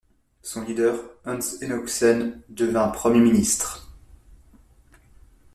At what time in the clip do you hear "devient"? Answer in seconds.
2.49-2.89